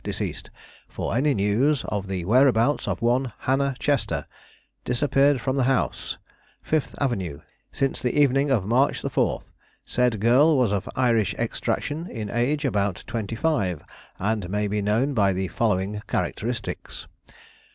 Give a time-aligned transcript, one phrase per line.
[0.03, 0.49] deceased,
[0.87, 4.25] for any news of the whereabouts of one Hannah Chester,
[4.83, 6.17] disappeared from the house
[6.63, 9.41] Fifth Avenue since the evening of March 4.
[9.85, 13.83] Said girl was of Irish extraction; in age about twenty five,
[14.17, 17.05] and may be known by the following characteristics.